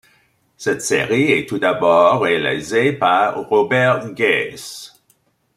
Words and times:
Cette 0.57 0.81
série 0.81 1.31
est 1.31 1.45
tout 1.47 1.59
d’abord 1.59 2.21
réalisée 2.23 2.91
par 2.91 3.35
Robert 3.49 4.09
Guez. 4.15 4.93